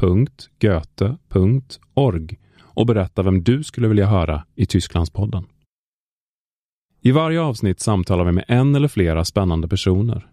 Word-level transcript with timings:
www.goethe.org 0.00 2.38
och 2.62 2.86
berätta 2.86 3.22
vem 3.22 3.42
du 3.42 3.62
skulle 3.62 3.88
vilja 3.88 4.06
höra 4.06 4.44
i 4.54 4.66
Tysklandspodden. 4.66 5.44
I 7.02 7.10
varje 7.10 7.40
avsnitt 7.40 7.80
samtalar 7.80 8.24
vi 8.24 8.32
med 8.32 8.44
en 8.48 8.74
eller 8.74 8.88
flera 8.88 9.24
spännande 9.24 9.68
personer. 9.68 10.26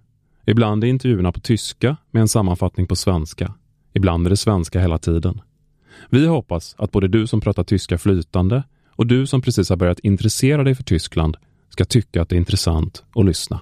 Ibland 0.46 0.84
är 0.84 0.88
intervjuerna 0.88 1.32
på 1.32 1.40
tyska 1.40 1.98
med 2.12 2.22
en 2.22 2.28
sammanfattning 2.28 2.88
på 2.88 2.96
svenska. 2.96 3.54
Ibland 3.94 4.26
är 4.26 4.30
det 4.30 4.38
svenska 4.38 4.80
hela 4.80 4.98
tiden. 4.98 5.42
Vi 6.10 6.28
hoppas 6.28 6.76
att 6.78 6.92
både 6.92 7.08
du 7.08 7.28
som 7.28 7.42
pratar 7.42 7.64
tyska 7.64 7.98
flytande 7.98 8.64
och 8.90 9.08
du 9.08 9.28
som 9.28 9.42
precis 9.42 9.70
har 9.70 9.78
börjat 9.78 10.00
intressera 10.00 10.64
dig 10.64 10.76
för 10.76 10.84
Tyskland 10.84 11.38
ska 11.70 11.86
tycka 11.86 12.22
att 12.22 12.30
det 12.30 12.36
är 12.36 12.38
intressant 12.38 13.04
att 13.16 13.26
lyssna. 13.26 13.62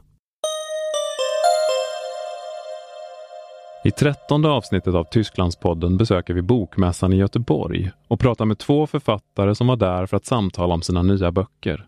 I 3.85 3.91
trettonde 3.91 4.49
avsnittet 4.49 4.95
av 4.95 5.03
Tysklandspodden 5.03 5.97
besöker 5.97 6.33
vi 6.33 6.41
Bokmässan 6.41 7.13
i 7.13 7.15
Göteborg 7.15 7.91
och 8.07 8.19
pratar 8.19 8.45
med 8.45 8.57
två 8.57 8.87
författare 8.87 9.55
som 9.55 9.67
var 9.67 9.75
där 9.75 10.05
för 10.05 10.17
att 10.17 10.25
samtala 10.25 10.73
om 10.73 10.81
sina 10.81 11.03
nya 11.03 11.31
böcker. 11.31 11.87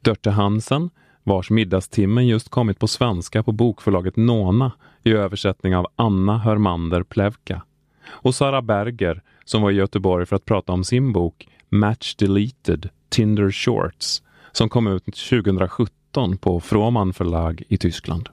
Dörte 0.00 0.30
Hansen, 0.30 0.90
vars 1.22 1.50
Middagstimmen 1.50 2.26
just 2.26 2.48
kommit 2.48 2.78
på 2.78 2.86
svenska 2.86 3.42
på 3.42 3.52
bokförlaget 3.52 4.16
Nona 4.16 4.72
i 5.02 5.12
översättning 5.12 5.76
av 5.76 5.86
Anna 5.96 6.38
Hörmander 6.38 7.02
Plevka. 7.02 7.62
Och 8.08 8.34
Sara 8.34 8.62
Berger, 8.62 9.22
som 9.44 9.62
var 9.62 9.70
i 9.70 9.74
Göteborg 9.74 10.26
för 10.26 10.36
att 10.36 10.44
prata 10.44 10.72
om 10.72 10.84
sin 10.84 11.12
bok 11.12 11.48
Match 11.68 12.14
Deleted 12.14 12.88
Tinder 13.08 13.50
Shorts, 13.50 14.22
som 14.52 14.68
kom 14.68 14.86
ut 14.86 15.04
2017 15.04 16.36
på 16.38 16.60
Froman 16.60 17.12
förlag 17.12 17.62
i 17.68 17.76
Tyskland. 17.76 18.28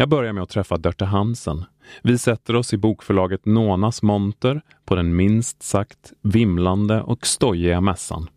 Jag 0.00 0.08
börjar 0.08 0.32
med 0.32 0.42
att 0.42 0.48
träffa 0.48 0.76
Dörte 0.76 1.04
Hansen. 1.04 1.64
Vi 2.02 2.18
sätter 2.18 2.56
oss 2.56 2.72
i 2.72 2.76
bokförlaget 2.76 3.46
Nonas 3.46 4.02
monter 4.02 4.62
på 4.84 4.94
den 4.94 5.16
minst 5.16 5.62
sagt 5.62 6.12
vimlande 6.22 7.02
och 7.02 7.26
stojiga 7.26 7.80
mässan. 7.80 8.28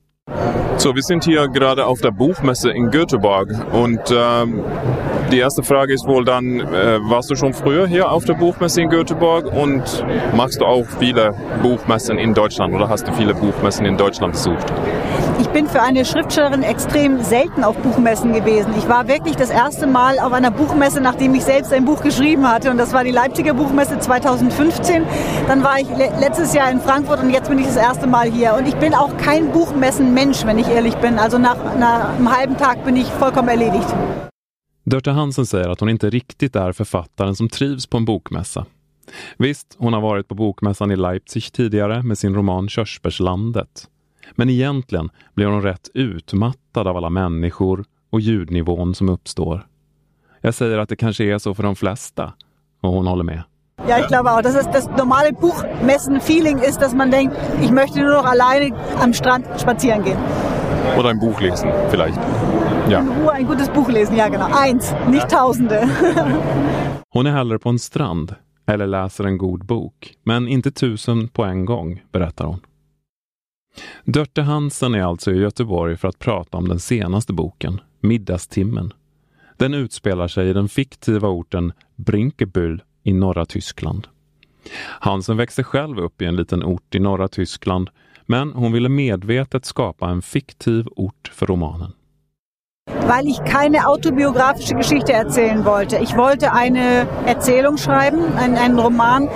So, 0.77 0.91
wir 0.91 1.01
sind 1.01 1.25
hier 1.25 1.47
gerade 1.47 1.85
auf 1.85 2.01
der 2.01 2.11
Buchmesse 2.11 2.71
in 2.71 2.91
Göteborg 2.91 3.49
und 3.73 4.11
ähm, 4.11 4.63
die 5.33 5.39
erste 5.39 5.63
Frage 5.63 5.93
ist 5.93 6.05
wohl 6.05 6.23
dann, 6.23 6.59
äh, 6.59 6.99
warst 7.09 7.31
du 7.31 7.35
schon 7.35 7.53
früher 7.53 7.87
hier 7.87 8.11
auf 8.11 8.23
der 8.23 8.35
Buchmesse 8.35 8.81
in 8.81 8.89
Göteborg 8.89 9.51
und 9.51 10.05
machst 10.35 10.61
du 10.61 10.65
auch 10.65 10.85
viele 10.99 11.33
Buchmessen 11.63 12.19
in 12.19 12.35
Deutschland 12.35 12.73
oder 12.73 12.87
hast 12.87 13.07
du 13.07 13.13
viele 13.13 13.33
Buchmessen 13.33 13.85
in 13.85 13.97
Deutschland 13.97 14.33
besucht? 14.33 14.71
Ich 15.39 15.49
bin 15.49 15.67
für 15.67 15.81
eine 15.81 16.05
Schriftstellerin 16.05 16.61
extrem 16.61 17.23
selten 17.23 17.63
auf 17.63 17.75
Buchmessen 17.77 18.31
gewesen. 18.31 18.75
Ich 18.77 18.87
war 18.87 19.07
wirklich 19.07 19.35
das 19.35 19.49
erste 19.49 19.87
Mal 19.87 20.19
auf 20.19 20.33
einer 20.33 20.51
Buchmesse, 20.51 21.01
nachdem 21.01 21.33
ich 21.33 21.43
selbst 21.43 21.73
ein 21.73 21.85
Buch 21.85 22.03
geschrieben 22.03 22.47
hatte. 22.47 22.69
Und 22.69 22.77
das 22.77 22.93
war 22.93 23.03
die 23.03 23.11
Leipziger 23.11 23.55
Buchmesse 23.55 23.97
2015. 23.97 25.03
Dann 25.47 25.63
war 25.63 25.79
ich 25.79 25.87
letztes 26.19 26.53
Jahr 26.53 26.69
in 26.69 26.79
Frankfurt 26.79 27.23
und 27.23 27.31
jetzt 27.31 27.49
bin 27.49 27.57
ich 27.57 27.65
das 27.65 27.77
erste 27.77 28.05
Mal 28.05 28.29
hier. 28.29 28.53
Und 28.53 28.67
ich 28.67 28.75
bin 28.75 28.93
auch 28.93 29.17
kein 29.17 29.51
Buchmessenmensch, 29.51 30.45
wenn 30.45 30.59
ich 30.59 30.69
ehrlich 30.69 30.95
bin. 30.97 31.17
Also 31.17 31.39
nach, 31.39 31.57
nach 31.79 32.15
einem 32.15 32.35
halben 32.35 32.57
Tag 32.57 32.85
bin 32.85 32.95
ich 32.95 33.07
vollkommen 33.07 33.49
erledigt. 33.49 33.87
Dörte 34.85 35.11
Hansen 35.11 35.45
säger 35.45 35.69
att 35.69 35.79
hon 35.79 35.89
inte 35.89 36.09
riktigt 36.09 36.55
är 36.55 36.71
författaren 36.71 37.35
som 37.35 37.49
trivs 37.49 37.87
på 37.87 37.97
en 37.97 38.05
bokmässa. 38.05 38.65
Visst, 39.37 39.75
hon 39.77 39.93
har 39.93 40.01
varit 40.01 40.27
på 40.27 40.35
bokmässan 40.35 40.91
i 40.91 40.95
Leipzig 40.95 41.53
tidigare 41.53 42.03
med 42.03 42.17
sin 42.17 42.35
roman 42.35 42.69
Körsbärslandet. 42.69 43.87
Men 44.31 44.49
egentligen 44.49 45.09
blir 45.35 45.45
hon 45.45 45.61
rätt 45.61 45.89
utmattad 45.93 46.87
av 46.87 46.97
alla 46.97 47.09
människor 47.09 47.85
och 48.09 48.21
ljudnivån 48.21 48.95
som 48.95 49.09
uppstår. 49.09 49.67
Jag 50.41 50.53
säger 50.53 50.77
att 50.77 50.89
det 50.89 50.95
kanske 50.95 51.23
är 51.23 51.37
så 51.37 51.53
för 51.53 51.63
de 51.63 51.75
flesta 51.75 52.33
och 52.81 52.91
hon 52.91 53.07
håller 53.07 53.23
med. 53.23 53.43
Ja, 53.87 53.99
ich 53.99 54.07
glaube 54.07 54.31
auch, 54.31 54.43
dass 54.43 54.55
es 54.55 54.67
das 54.73 54.87
normale 54.97 55.31
Buchmessen-Feeling 55.31 56.59
ist, 56.59 56.81
dass 56.81 56.93
man 56.93 57.11
denkt, 57.11 57.35
ich 57.61 57.71
möchte 57.71 57.99
nur 57.99 58.13
noch 58.13 58.25
alleine 58.25 58.75
am 59.01 59.13
Strand 59.13 59.45
spazieren 59.57 60.03
gehen. 60.03 60.17
Oder 60.99 61.09
ein 61.09 61.19
Buch 61.19 61.41
lesen, 61.41 61.69
vielleicht. 61.89 62.19
Ja. 62.89 62.99
In 62.99 63.07
Ruhe 63.07 63.31
ein 63.31 63.47
gutes 63.47 63.69
Buch 63.73 63.89
lesen, 63.89 64.17
ja 64.17 64.27
genau. 64.27 64.47
Eins, 64.51 64.95
nicht 65.07 65.29
tausende. 65.29 65.89
Hon 67.09 67.25
är 67.25 67.31
hellre 67.31 67.59
på 67.59 67.69
en 67.69 67.79
strand 67.79 68.35
eller 68.65 68.87
läser 68.87 69.23
en 69.23 69.37
god 69.37 69.65
bok, 69.65 70.13
men 70.23 70.47
inte 70.47 70.71
tusen 70.71 71.27
på 71.27 71.43
en 71.43 71.65
gång, 71.65 72.03
berättar 72.11 72.45
hon. 72.45 72.59
Dörte 74.05 74.41
Hansen 74.41 74.95
är 74.95 75.03
alltså 75.03 75.31
i 75.31 75.37
Göteborg 75.37 75.97
för 75.97 76.07
att 76.07 76.19
prata 76.19 76.57
om 76.57 76.67
den 76.67 76.79
senaste 76.79 77.33
boken, 77.33 77.81
Middagstimmen. 77.99 78.93
Den 79.57 79.73
utspelar 79.73 80.27
sig 80.27 80.49
i 80.49 80.53
den 80.53 80.69
fiktiva 80.69 81.27
orten 81.27 81.73
Brinkebüll 81.95 82.81
i 83.03 83.13
norra 83.13 83.45
Tyskland. 83.45 84.07
Hansen 84.99 85.37
växte 85.37 85.63
själv 85.63 85.99
upp 85.99 86.21
i 86.21 86.25
en 86.25 86.35
liten 86.35 86.63
ort 86.63 86.95
i 86.95 86.99
norra 86.99 87.27
Tyskland, 87.27 87.89
men 88.25 88.53
hon 88.53 88.71
ville 88.71 88.89
medvetet 88.89 89.65
skapa 89.65 90.09
en 90.09 90.21
fiktiv 90.21 90.87
ort 90.95 91.31
för 91.33 91.45
romanen. 91.45 91.93
Weil 93.07 93.27
ich 93.27 93.43
keine 93.43 93.87
autobiografische 93.87 94.73
Geschichte 94.73 95.13
erzählen 95.13 95.65
wollte. 95.65 95.97
Ich 95.97 96.17
wollte 96.17 96.51
eine 96.51 97.05
Erzählung 97.25 97.77
schreiben, 97.77 98.21
einen, 98.37 98.57
einen, 98.57 98.79
Roman 98.79 99.29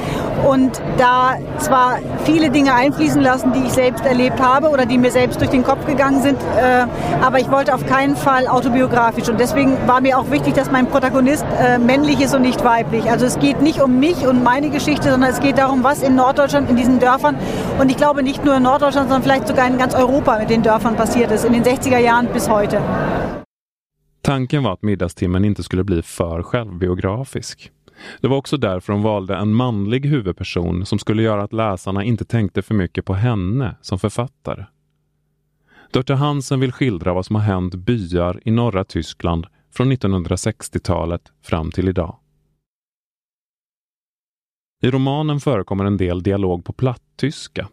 und 0.47 0.81
da 0.97 1.35
zwar 1.59 1.99
viele 2.25 2.49
Dinge 2.49 2.73
einfließen 2.73 3.21
lassen, 3.21 3.53
die 3.53 3.67
ich 3.67 3.73
selbst 3.73 4.03
erlebt 4.05 4.41
habe 4.41 4.69
oder 4.69 4.85
die 4.85 4.97
mir 4.97 5.11
selbst 5.11 5.39
durch 5.39 5.51
den 5.51 5.63
Kopf 5.63 5.85
gegangen 5.85 6.21
sind, 6.21 6.37
äh, 6.41 6.85
aber 7.23 7.39
ich 7.39 7.51
wollte 7.51 7.73
auf 7.73 7.85
keinen 7.85 8.15
Fall 8.15 8.47
autobiografisch 8.47 9.29
und 9.29 9.39
deswegen 9.39 9.77
war 9.87 10.01
mir 10.01 10.17
auch 10.17 10.31
wichtig, 10.31 10.55
dass 10.55 10.71
mein 10.71 10.87
Protagonist 10.87 11.45
äh, 11.59 11.77
männlich 11.77 12.19
ist 12.19 12.33
und 12.33 12.41
nicht 12.41 12.63
weiblich. 12.63 13.09
Also 13.09 13.27
es 13.27 13.37
geht 13.37 13.61
nicht 13.61 13.81
um 13.81 13.99
mich 13.99 14.25
und 14.27 14.43
meine 14.43 14.69
Geschichte, 14.69 15.11
sondern 15.11 15.29
es 15.29 15.39
geht 15.39 15.57
darum, 15.57 15.83
was 15.83 16.01
in 16.01 16.15
Norddeutschland, 16.15 16.69
in 16.69 16.75
diesen 16.75 16.99
Dörfern 16.99 17.37
und 17.79 17.89
ich 17.89 17.97
glaube 17.97 18.23
nicht 18.23 18.43
nur 18.43 18.55
in 18.55 18.63
Norddeutschland, 18.63 19.09
sondern 19.09 19.23
vielleicht 19.23 19.47
sogar 19.47 19.67
in 19.67 19.77
ganz 19.77 19.93
Europa 19.93 20.39
mit 20.39 20.49
den 20.49 20.63
Dörfern 20.63 20.95
passiert 20.95 21.31
ist, 21.31 21.45
in 21.45 21.53
den 21.53 21.63
60er 21.63 21.99
Jahren 21.99 22.27
bis 22.27 22.49
heute. 22.49 22.79
Tanken 24.27 24.63
var 24.63 24.73
att 24.73 24.81
middagstimmen 24.81 25.45
inte 25.45 25.63
skulle 25.63 25.83
bli 25.83 26.01
för 26.01 26.43
självbiografisk. 26.43 27.71
Det 28.21 28.27
var 28.27 28.37
också 28.37 28.57
därför 28.57 28.93
hon 28.93 29.01
valde 29.01 29.35
en 29.35 29.53
manlig 29.53 30.05
huvudperson 30.05 30.85
som 30.85 30.99
skulle 30.99 31.23
göra 31.23 31.43
att 31.43 31.53
läsarna 31.53 32.03
inte 32.03 32.25
tänkte 32.25 32.61
för 32.61 32.73
mycket 32.75 33.05
på 33.05 33.13
henne 33.13 33.75
som 33.81 33.99
författare. 33.99 34.65
Dörte 35.91 36.13
Hansen 36.13 36.59
vill 36.59 36.71
skildra 36.71 37.13
vad 37.13 37.25
som 37.25 37.35
har 37.35 37.43
hänt 37.43 37.75
byar 37.75 38.41
i 38.45 38.51
norra 38.51 38.83
Tyskland 38.83 39.47
från 39.71 39.91
1960-talet 39.91 41.31
fram 41.41 41.71
till 41.71 41.87
idag. 41.87 42.17
I 44.83 44.91
romanen 44.91 45.39
förekommer 45.39 45.85
en 45.85 45.97
del 45.97 46.23
dialog 46.23 46.65
på 46.65 46.73
platttyska 46.73 47.67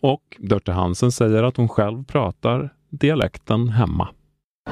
och 0.00 0.36
Dörte 0.38 0.72
Hansen 0.72 1.12
säger 1.12 1.42
att 1.42 1.56
hon 1.56 1.68
själv 1.68 2.04
pratar 2.04 2.74
dialekten 2.90 3.68
hemma. 3.68 4.08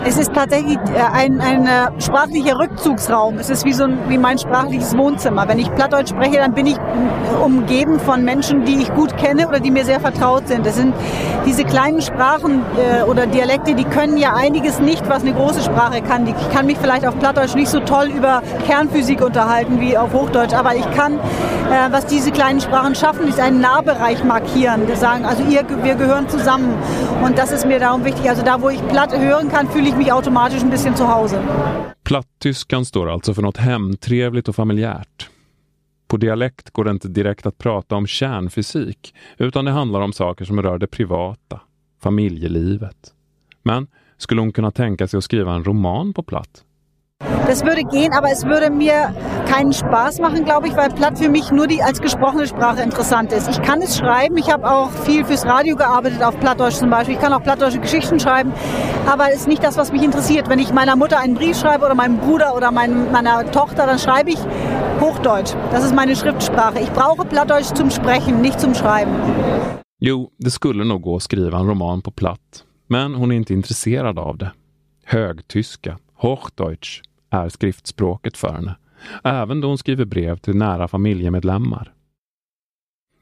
Es 0.04 0.18
ist 0.18 0.32
tatsächlich 0.34 0.76
äh, 0.94 1.00
ein, 1.12 1.40
ein 1.40 1.66
äh, 1.66 2.00
sprachlicher 2.00 2.58
Rückzugsraum. 2.58 3.38
Es 3.38 3.50
ist 3.50 3.64
wie, 3.64 3.72
so 3.72 3.84
ein, 3.84 3.98
wie 4.08 4.18
mein 4.18 4.38
sprachliches 4.38 4.96
Wohnzimmer. 4.96 5.48
Wenn 5.48 5.58
ich 5.58 5.72
Plattdeutsch 5.74 6.10
spreche, 6.10 6.36
dann 6.36 6.54
bin 6.54 6.66
ich 6.66 6.76
umgeben 7.44 7.98
von 7.98 8.24
Menschen, 8.24 8.64
die 8.64 8.82
ich 8.82 8.94
gut 8.94 9.16
kenne 9.16 9.48
oder 9.48 9.58
die 9.58 9.70
mir 9.70 9.84
sehr 9.84 10.00
vertraut 10.00 10.48
sind. 10.48 10.66
Das 10.66 10.76
sind 10.76 10.94
diese 11.46 11.64
kleinen 11.64 12.02
Sprachen 12.02 12.62
äh, 12.76 13.02
oder 13.02 13.26
Dialekte, 13.26 13.74
die 13.74 13.84
können 13.84 14.16
ja 14.16 14.34
einiges 14.34 14.80
nicht, 14.80 15.08
was 15.08 15.22
eine 15.22 15.32
große 15.32 15.62
Sprache 15.62 16.02
kann. 16.02 16.26
Ich 16.26 16.50
kann 16.52 16.66
mich 16.66 16.78
vielleicht 16.78 17.06
auf 17.06 17.18
Plattdeutsch 17.18 17.54
nicht 17.54 17.68
so 17.68 17.80
toll 17.80 18.06
über 18.06 18.42
Kernphysik 18.66 19.22
unterhalten 19.24 19.80
wie 19.80 19.96
auf 19.96 20.12
Hochdeutsch, 20.12 20.54
aber 20.54 20.74
ich 20.74 20.88
kann, 20.92 21.14
äh, 21.14 21.90
was 21.90 22.06
diese 22.06 22.30
kleinen 22.32 22.60
Sprachen 22.60 22.94
schaffen, 22.94 23.28
ist 23.28 23.40
einen 23.40 23.60
Nahbereich 23.60 24.22
markieren. 24.24 24.86
Wir 24.86 24.96
sagen, 24.96 25.24
also 25.24 25.42
ihr, 25.44 25.64
wir 25.82 25.94
gehören 25.94 26.28
zusammen. 26.28 26.74
Und 27.24 27.38
das 27.38 27.50
ist 27.50 27.66
mir 27.66 27.78
darum 27.78 28.04
wichtig. 28.04 28.28
Also 28.28 28.42
da, 28.42 28.60
wo 28.60 28.68
ich 28.68 28.86
Platt 28.88 29.16
hören 29.16 29.50
kann, 29.50 29.68
fühle 29.68 29.85
ich 29.86 29.96
mich 29.96 30.12
automatisch 30.12 30.62
ein 30.62 30.70
bisschen 30.70 30.96
zu 30.96 31.04
Hause. 31.04 31.42
Plattyskan 32.02 32.84
står 32.84 33.10
alltså 33.10 33.34
för 33.34 33.42
något 33.42 33.56
hemtrevligt 33.56 34.48
och 34.48 34.56
familjärt. 34.56 35.30
På 36.08 36.16
dialekt 36.16 36.70
går 36.70 36.84
det 36.84 36.90
inte 36.90 37.08
direkt 37.08 37.46
att 37.46 37.58
prata 37.58 37.96
om 37.96 38.06
kärnfysik, 38.06 39.14
utan 39.38 39.64
det 39.64 39.70
handlar 39.70 40.00
om 40.00 40.12
saker 40.12 40.44
som 40.44 40.62
rör 40.62 40.78
det 40.78 40.86
privata, 40.86 41.60
familjelivet. 42.02 43.12
Men 43.62 43.86
skulle 44.16 44.40
hon 44.40 44.52
kunna 44.52 44.70
tänka 44.70 45.08
sig 45.08 45.18
att 45.18 45.24
skriva 45.24 45.54
en 45.54 45.64
roman 45.64 46.12
på 46.12 46.22
platt? 46.22 46.64
Das 47.46 47.64
würde 47.64 47.84
gehen, 47.84 48.12
aber 48.12 48.32
es 48.32 48.44
würde 48.44 48.70
mir 48.70 49.14
keinen 49.46 49.72
Spaß 49.72 50.18
machen, 50.18 50.44
glaube 50.44 50.66
ich, 50.66 50.76
weil 50.76 50.88
Platt 50.88 51.16
für 51.16 51.28
mich 51.28 51.52
nur 51.52 51.68
die 51.68 51.80
als 51.80 52.00
gesprochene 52.00 52.46
Sprache 52.46 52.82
interessant 52.82 53.32
ist. 53.32 53.48
Ich 53.48 53.62
kann 53.62 53.80
es 53.80 53.96
schreiben, 53.96 54.36
ich 54.36 54.52
habe 54.52 54.68
auch 54.68 54.90
viel 54.90 55.24
fürs 55.24 55.46
Radio 55.46 55.76
gearbeitet, 55.76 56.24
auf 56.24 56.38
Plattdeutsch 56.40 56.74
zum 56.74 56.90
Beispiel. 56.90 57.14
Ich 57.14 57.20
kann 57.20 57.32
auch 57.32 57.42
plattdeutsche 57.42 57.78
Geschichten 57.78 58.18
schreiben, 58.18 58.52
aber 59.06 59.28
es 59.30 59.42
ist 59.42 59.48
nicht 59.48 59.62
das, 59.62 59.76
was 59.76 59.92
mich 59.92 60.02
interessiert. 60.02 60.48
Wenn 60.48 60.58
ich 60.58 60.72
meiner 60.72 60.96
Mutter 60.96 61.20
einen 61.20 61.34
Brief 61.34 61.56
schreibe 61.56 61.84
oder 61.86 61.94
meinem 61.94 62.18
Bruder 62.18 62.56
oder 62.56 62.72
mein, 62.72 63.12
meiner 63.12 63.48
Tochter, 63.52 63.86
dann 63.86 64.00
schreibe 64.00 64.30
ich 64.30 64.38
Hochdeutsch. 65.00 65.54
Das 65.70 65.84
ist 65.84 65.94
meine 65.94 66.16
Schriftsprache. 66.16 66.80
Ich 66.80 66.90
brauche 66.90 67.24
Plattdeutsch 67.24 67.72
zum 67.74 67.90
Sprechen, 67.90 68.40
nicht 68.40 68.60
zum 68.60 68.74
Schreiben. 68.74 69.12
Jo, 70.00 70.30
det 70.38 70.50
skulle 70.50 70.84
nog 70.84 71.02
gå 71.02 71.16
att 71.16 71.22
skriva 71.22 71.58
en 71.58 71.66
roman 71.66 72.02
på 72.02 72.10
platt, 72.10 72.64
men 72.88 73.14
hon 73.14 73.32
är 73.32 73.36
inte 73.36 73.54
intresserad 73.54 74.18
av 74.18 74.38
det. 74.38 74.52
Högtyska, 75.04 75.98
Hochdeutsch, 76.16 77.02
är 77.30 77.48
skriftspråket 77.48 78.36
för 78.36 78.52
henne, 78.52 78.76
även 79.24 79.60
då 79.60 79.68
hon 79.68 79.78
skriver 79.78 80.04
brev 80.04 80.36
till 80.36 80.56
nära 80.56 80.88
familjemedlemmar. 80.88 81.92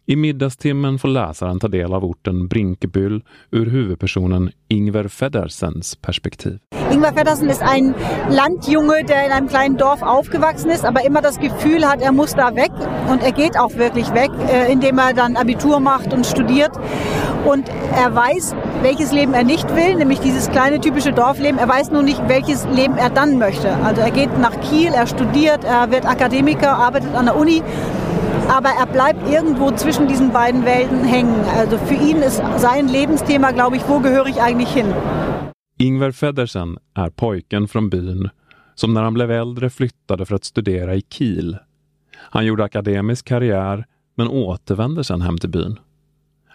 I 0.07 0.17
middagstimmen 0.17 0.99
får 0.99 1.09
läsaren 1.09 1.61
ta 1.61 1.69
del 1.69 1.95
av 1.95 2.05
orten 2.05 2.49
Brinkebyll 2.49 3.23
ur 3.51 3.67
huvudpersonen 3.67 4.51
Ingvar 4.69 5.09
Feddersens 5.09 5.97
perspektiv. 5.97 6.59
Ingvar 6.93 7.13
Feddersen 7.13 7.51
är 7.51 7.77
en 7.79 7.95
Landjunge, 8.31 9.03
der 9.09 9.25
in 9.27 9.33
einem 9.33 9.49
kleinen 9.49 9.77
Dorf 9.77 10.03
aufgewachsen 10.03 10.71
ist, 10.71 10.85
aber 10.85 11.07
immer 11.07 11.23
das 11.23 11.39
Gefühl 11.39 11.89
hat, 11.89 12.03
er 12.03 12.13
muss 12.13 12.35
da 12.35 12.55
weg. 12.55 12.73
Und 13.11 13.23
er 13.23 13.33
geht 13.33 13.59
auch 13.59 13.75
wirklich 13.79 14.13
weg, 14.15 14.31
äh, 14.49 14.73
indem 14.73 14.99
er 14.99 15.15
dann 15.15 15.37
Abitur 15.37 15.81
macht 15.81 16.13
und 16.13 16.27
studiert. 16.27 16.73
Und 17.45 17.69
er 17.97 18.15
weiß, 18.15 18.55
welches 18.83 19.13
Leben 19.13 19.35
er 19.35 19.45
nicht 19.45 19.69
will, 19.77 19.97
nämlich 19.97 20.21
dieses 20.21 20.51
kleine 20.51 20.81
typische 20.81 21.13
Dorfleben. 21.13 21.59
Er 21.59 21.69
weiß 21.69 21.91
nur 21.91 22.03
nicht, 22.03 22.21
welches 22.29 22.67
Leben 22.69 22.97
er 22.97 23.11
dann 23.11 23.39
möchte. 23.39 23.71
Also 23.85 24.01
er 24.01 24.11
geht 24.11 24.39
nach 24.39 24.59
Kiel, 24.61 24.93
er 24.95 25.07
studiert, 25.07 25.65
er 25.65 25.91
wird 25.91 26.07
Akademiker, 26.07 26.71
arbeitet 26.71 27.15
an 27.15 27.27
der 27.27 27.37
Uni 27.37 27.63
aber 28.49 28.69
er 28.69 28.87
bleibt 28.87 29.29
irgendwo 29.29 29.71
zwischen 29.71 30.07
diesen 30.09 30.33
beiden 30.33 30.65
Welten 30.65 31.05
hängen. 31.05 31.45
Also 31.57 31.79
für 31.79 31.95
ihn 31.95 32.17
ist 32.17 32.43
sein 32.59 32.89
Lebensthema, 32.89 33.53
glaube 33.53 33.77
ich, 33.77 33.89
wo 33.89 34.01
gehöre 34.01 34.27
ich 34.27 34.41
eigentlich 34.41 34.69
hin? 34.69 34.95
Ingvar 35.79 36.13
Feddersen 36.13 36.79
är 36.95 37.11
pojken 37.11 37.69
från 37.69 37.91
byn 37.91 38.31
som 38.75 38.95
när 38.95 39.03
han 39.03 39.15
blev 39.15 39.31
äldre 39.31 39.71
flyttade 39.71 40.27
för 40.27 40.35
att 40.35 40.45
studera 40.45 40.95
i 40.95 41.03
Kiel. 41.03 41.59
Han 42.17 42.47
gjorde 42.47 42.65
akademisk 42.65 43.25
karriär 43.25 43.85
men 44.15 44.29
återvände 44.29 45.05
sedan 45.05 45.23
hem 45.23 45.39
till 45.39 45.51
byn. 45.51 45.79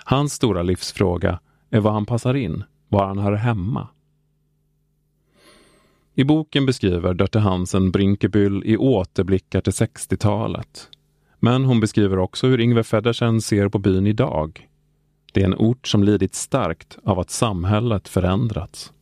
Hans 0.09 0.33
stora 0.33 0.61
livsfråga 0.61 1.39
är 1.69 1.79
var 1.79 1.91
han 1.91 2.05
passar 2.05 2.33
in, 2.33 2.63
var 2.87 3.07
han 3.07 3.19
hör 3.19 3.33
hemma. 3.33 3.87
I 6.15 6.23
boken 6.23 6.65
beskriver 6.65 7.13
Dörte 7.13 7.39
Hansen 7.39 7.91
Brinkebyll 7.91 8.61
i 8.65 8.77
återblickar 8.77 9.61
till 9.61 9.73
60-talet 9.73 10.89
men 11.39 11.65
hon 11.65 11.79
beskriver 11.79 12.19
också 12.19 12.47
hur 12.47 12.59
Ingve 12.59 12.83
Feddersen 12.83 13.41
ser 13.41 13.69
på 13.69 13.79
byn 13.79 14.07
idag. 14.07 14.67
Det 15.33 15.41
är 15.41 15.45
en 15.45 15.55
ort 15.55 15.87
som 15.87 16.03
lidit 16.03 16.35
starkt 16.35 16.97
av 17.03 17.19
att 17.19 17.29
samhället 17.29 18.07
förändrats. 18.07 18.93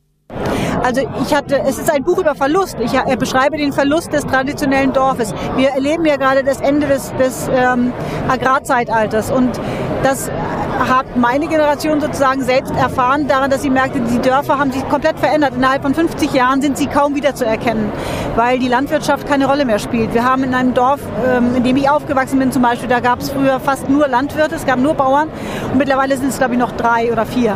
Also 0.83 1.01
ich 1.01 1.33
hatte, 1.33 1.57
es 1.57 1.80
ist 1.80 1.89
ein 1.89 2.03
Buch 2.03 2.19
über 2.19 2.36
Verlust. 2.36 2.77
Ich 2.80 2.94
äh, 2.94 3.18
beschreibe 3.18 3.57
den 3.57 3.74
Verlust 3.74 4.12
des 4.13 4.24
traditionellen 4.24 4.94
Dorfes. 4.94 5.33
Wir 5.56 5.69
erleben 5.69 6.06
ja 6.06 6.15
gerade 6.15 6.44
das 6.44 6.62
Ende 6.62 6.88
des, 6.88 7.13
des 7.18 7.50
ähm, 7.51 7.94
Agrarzeitalters 8.27 9.31
und 9.31 9.60
das 10.03 10.30
hat 10.79 11.15
meine 11.15 11.47
Generation 11.47 12.00
sozusagen 12.00 12.44
selbst 12.44 12.74
erfahren 12.75 13.27
daran, 13.27 13.50
dass 13.50 13.62
sie 13.62 13.69
merkte, 13.69 14.00
die 14.00 14.19
Dörfer 14.19 14.59
haben 14.59 14.71
sich 14.71 14.88
komplett 14.89 15.19
verändert. 15.19 15.53
Innerhalb 15.56 15.81
von 15.81 15.94
50 15.94 16.33
Jahren 16.33 16.62
sind 16.62 16.77
sie 16.77 16.88
kaum 16.88 17.15
wiederzuerkennen, 17.15 17.91
weil 18.35 18.59
die 18.59 18.68
Landwirtschaft 18.68 19.27
keine 19.27 19.47
Rolle 19.47 19.65
mehr 19.65 19.79
spielt. 19.79 20.13
Wir 20.13 20.24
haben 20.24 20.44
in 20.44 20.53
einem 20.53 20.74
Dorf, 20.74 21.00
ähm, 21.25 21.56
in 21.56 21.63
dem 21.63 21.77
ich 21.77 21.89
aufgewachsen 21.89 22.39
bin 22.39 22.51
zum 22.51 22.62
Beispiel, 22.62 22.89
da 22.89 23.00
gab 23.00 23.19
es 23.19 23.29
früher 23.29 23.59
fast 23.59 23.89
nur 23.89 24.07
Landwirte, 24.07 24.56
es 24.56 24.65
gab 24.65 24.79
nur 24.79 24.94
Bauern 24.94 25.29
und 25.71 25.77
mittlerweile 25.77 26.18
sind 26.18 26.29
es 26.29 26.38
glaube 26.38 26.53
ich 26.53 26.59
noch 26.59 26.71
drei 26.74 27.12
oder 27.12 27.25
vier. 27.25 27.56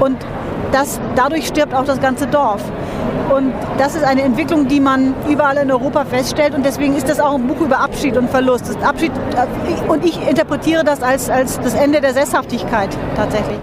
Und 0.00 0.18
das, 0.74 1.00
dadurch 1.14 1.46
stirbt 1.46 1.72
auch 1.72 1.84
das 1.84 2.00
ganze 2.00 2.26
Dorf. 2.26 2.62
Und 3.36 3.52
das 3.78 3.94
ist 3.94 4.04
eine 4.04 4.22
Entwicklung, 4.22 4.68
die 4.68 4.80
man 4.80 5.14
überall 5.30 5.56
in 5.56 5.70
Europa 5.70 6.04
feststellt. 6.04 6.54
Und 6.54 6.64
deswegen 6.66 6.94
ist 6.94 7.08
das 7.08 7.20
auch 7.20 7.34
ein 7.34 7.46
Buch 7.46 7.60
über 7.60 7.78
Abschied 7.80 8.16
und 8.16 8.28
Verlust. 8.28 8.68
Das 8.68 8.76
Abschied, 8.82 9.12
äh, 9.12 9.90
und 9.90 10.04
ich 10.04 10.16
interpretiere 10.28 10.84
das 10.84 11.00
als, 11.02 11.30
als 11.30 11.60
das 11.60 11.74
Ende 11.74 12.00
der 12.00 12.12
Sesshaftigkeit 12.12 12.90
tatsächlich. 13.16 13.60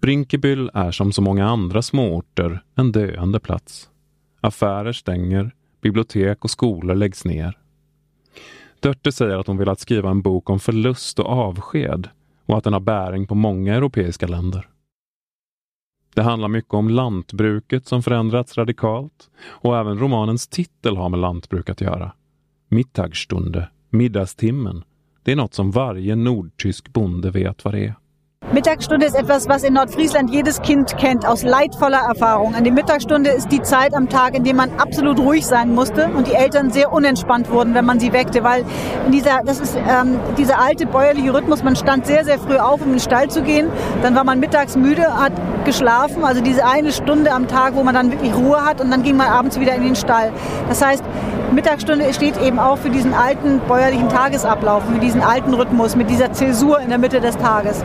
Brinkebyll 0.00 0.70
är 0.74 0.92
som 0.92 1.12
så 1.12 1.22
många 1.22 1.46
andra 1.46 1.82
småorter 1.82 2.62
en 2.76 2.92
döende 2.92 3.40
plats. 3.40 3.88
Affärer 4.40 4.92
stänger, 4.92 5.54
bibliotek 5.82 6.44
och 6.44 6.50
skolor 6.50 6.94
läggs 6.94 7.24
ner. 7.24 7.58
Dörte 8.80 9.12
säger 9.12 9.38
att 9.38 9.46
hon 9.46 9.58
vill 9.58 9.68
att 9.68 9.80
skriva 9.80 10.10
en 10.10 10.22
bok 10.22 10.50
om 10.50 10.60
förlust 10.60 11.18
och 11.18 11.26
avsked 11.26 12.08
och 12.46 12.58
att 12.58 12.64
den 12.64 12.72
har 12.72 12.80
bäring 12.80 13.26
på 13.26 13.34
många 13.34 13.74
europeiska 13.74 14.26
länder. 14.26 14.68
Det 16.16 16.22
handlar 16.22 16.48
mycket 16.48 16.74
om 16.74 16.88
lantbruket 16.88 17.86
som 17.86 18.02
förändrats 18.02 18.58
radikalt 18.58 19.30
och 19.46 19.76
även 19.76 19.98
romanens 19.98 20.48
titel 20.48 20.96
har 20.96 21.08
med 21.08 21.20
lantbruk 21.20 21.70
att 21.70 21.80
göra. 21.80 22.12
Mittagsstunde, 22.68 23.68
middagstimmen. 23.90 24.84
Det 25.22 25.32
är 25.32 25.36
något 25.36 25.54
som 25.54 25.70
varje 25.70 26.16
nordtysk 26.16 26.92
bonde 26.92 27.30
vet 27.30 27.64
vad 27.64 27.74
det 27.74 27.84
är. 27.84 27.94
Mittagsstunde 28.52 29.04
ist 29.06 29.16
etwas, 29.16 29.48
was 29.48 29.64
in 29.64 29.74
Nordfriesland 29.74 30.30
jedes 30.30 30.62
Kind 30.62 30.96
kennt, 30.96 31.26
aus 31.26 31.42
leidvoller 31.42 32.02
Erfahrung. 32.08 32.54
An 32.54 32.62
die 32.62 32.70
Mittagsstunde 32.70 33.30
ist 33.30 33.50
die 33.50 33.60
Zeit 33.60 33.92
am 33.92 34.08
Tag, 34.08 34.36
in 34.36 34.44
der 34.44 34.54
man 34.54 34.70
absolut 34.78 35.18
ruhig 35.18 35.44
sein 35.44 35.74
musste 35.74 36.08
und 36.16 36.28
die 36.28 36.34
Eltern 36.34 36.70
sehr 36.70 36.92
unentspannt 36.92 37.50
wurden, 37.50 37.74
wenn 37.74 37.84
man 37.84 37.98
sie 37.98 38.12
weckte, 38.12 38.44
weil 38.44 38.64
dieser, 39.12 39.40
das 39.44 39.58
ist 39.58 39.76
ähm, 39.76 40.20
dieser 40.38 40.60
alte 40.60 40.86
bäuerliche 40.86 41.34
Rhythmus, 41.34 41.64
man 41.64 41.74
stand 41.74 42.06
sehr, 42.06 42.24
sehr 42.24 42.38
früh 42.38 42.56
auf, 42.56 42.80
um 42.82 42.86
in 42.86 42.92
den 42.92 43.00
Stall 43.00 43.28
zu 43.28 43.42
gehen, 43.42 43.68
dann 44.02 44.14
war 44.14 44.22
man 44.22 44.38
mittags 44.38 44.76
müde, 44.76 45.02
hat 45.02 45.32
geschlafen, 45.64 46.24
also 46.24 46.40
diese 46.40 46.64
eine 46.64 46.92
Stunde 46.92 47.32
am 47.32 47.48
Tag, 47.48 47.74
wo 47.74 47.82
man 47.82 47.96
dann 47.96 48.12
wirklich 48.12 48.32
Ruhe 48.32 48.64
hat 48.64 48.80
und 48.80 48.92
dann 48.92 49.02
ging 49.02 49.16
man 49.16 49.26
abends 49.26 49.58
wieder 49.58 49.74
in 49.74 49.82
den 49.82 49.96
Stall. 49.96 50.30
Das 50.68 50.84
heißt, 50.84 51.02
Mittagsstunde 51.52 52.12
steht 52.14 52.40
eben 52.40 52.60
auch 52.60 52.78
für 52.78 52.90
diesen 52.90 53.12
alten 53.12 53.60
bäuerlichen 53.66 54.08
Tagesablauf, 54.08 54.84
für 54.84 55.00
diesen 55.00 55.20
alten 55.20 55.52
Rhythmus 55.52 55.96
mit 55.96 56.10
dieser 56.10 56.32
Zäsur 56.32 56.78
in 56.80 56.90
der 56.90 56.98
Mitte 56.98 57.20
des 57.20 57.36
Tages. 57.38 57.84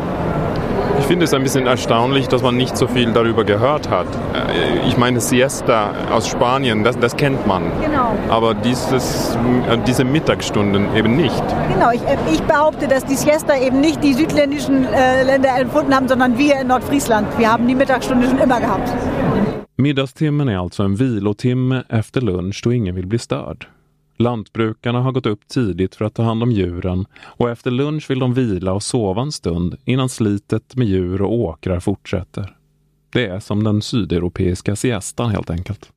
Ich 0.99 1.05
finde 1.05 1.25
es 1.25 1.33
ein 1.33 1.43
bisschen 1.43 1.67
erstaunlich, 1.67 2.27
dass 2.27 2.41
man 2.41 2.55
nicht 2.55 2.77
so 2.77 2.87
viel 2.87 3.11
darüber 3.11 3.43
gehört 3.43 3.89
hat. 3.89 4.07
Äh, 4.33 4.87
ich 4.87 4.97
meine, 4.97 5.19
Siesta 5.19 5.91
aus 6.11 6.27
Spanien, 6.27 6.83
das, 6.83 6.97
das 6.99 7.15
kennt 7.17 7.45
man. 7.47 7.63
Genau. 7.81 8.15
Aber 8.29 8.53
dieses, 8.53 9.35
äh, 9.69 9.77
diese 9.85 10.03
Mittagsstunden 10.03 10.95
eben 10.95 11.15
nicht. 11.15 11.43
Genau, 11.73 11.91
ich, 11.91 12.01
äh, 12.03 12.17
ich 12.31 12.41
behaupte, 12.43 12.87
dass 12.87 13.05
die 13.05 13.15
Siesta 13.15 13.57
eben 13.57 13.81
nicht 13.81 14.03
die 14.03 14.13
südländischen 14.13 14.85
äh, 14.85 15.23
Länder 15.23 15.49
erfunden 15.49 15.93
haben, 15.95 16.07
sondern 16.07 16.37
wir 16.37 16.59
in 16.61 16.67
Nordfriesland. 16.67 17.27
Wir 17.37 17.51
haben 17.51 17.67
die 17.67 17.75
Mittagsstunde 17.75 18.27
schon 18.27 18.39
immer 18.39 18.59
gehabt. 18.59 18.89
Middagstimmen 19.77 20.49
är 20.49 20.57
alltså 20.57 20.83
en 20.83 20.95
vilotimme 20.95 21.83
efter 21.89 22.21
lunch 22.21 22.61
då 22.63 22.73
ingen 22.73 22.95
vill 22.95 23.07
bli 23.07 23.17
störd. 23.17 23.67
Lantbrukarna 24.21 25.01
har 25.01 25.11
gått 25.11 25.25
upp 25.25 25.47
tidigt 25.47 25.95
för 25.95 26.05
att 26.05 26.13
ta 26.13 26.23
hand 26.23 26.43
om 26.43 26.51
djuren 26.51 27.05
och 27.21 27.49
efter 27.49 27.71
lunch 27.71 28.09
vill 28.09 28.19
de 28.19 28.33
vila 28.33 28.73
och 28.73 28.83
sova 28.83 29.21
en 29.21 29.31
stund 29.31 29.77
innan 29.85 30.09
slitet 30.09 30.75
med 30.75 30.87
djur 30.87 31.21
och 31.21 31.33
åkrar 31.33 31.79
fortsätter. 31.79 32.57
Det 33.13 33.27
är 33.27 33.39
som 33.39 33.63
den 33.63 33.81
sydeuropeiska 33.81 34.75
siestan 34.75 35.29
helt 35.29 35.49
enkelt. 35.49 35.91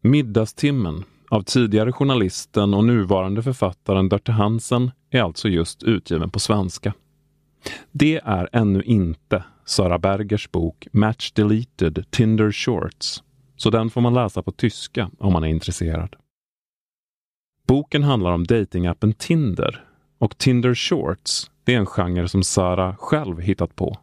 Middagstimmen 0.00 1.04
av 1.28 1.42
tidigare 1.42 1.92
journalisten 1.92 2.74
och 2.74 2.84
nuvarande 2.84 3.42
författaren 3.42 4.08
Dörte 4.08 4.32
Hansen 4.32 4.90
är 5.10 5.22
alltså 5.22 5.48
just 5.48 5.82
utgiven 5.82 6.30
på 6.30 6.38
svenska. 6.38 6.92
Det 7.92 8.20
är 8.24 8.48
ännu 8.52 8.82
inte 8.82 9.44
Sara 9.64 9.98
Bergers 9.98 10.50
bok 10.50 10.88
Match 10.92 11.32
Deleted 11.32 12.04
Tinder 12.10 12.52
Shorts, 12.52 13.22
så 13.56 13.70
den 13.70 13.90
får 13.90 14.00
man 14.00 14.14
läsa 14.14 14.42
på 14.42 14.52
tyska 14.52 15.10
om 15.18 15.32
man 15.32 15.44
är 15.44 15.48
intresserad. 15.48 16.16
Boken 17.72 18.04
handlar 18.04 18.32
om 18.32 18.44
datingappen 18.44 19.12
Tinder 19.12 19.84
och 20.18 20.38
Tinder 20.38 20.74
Shorts, 20.74 21.50
är 21.66 21.76
en 21.76 21.86
genre 21.86 22.28
som 22.28 22.42
Sara 22.42 22.96
själv 22.98 23.40
hittat 23.40 23.76
på. 23.76 23.96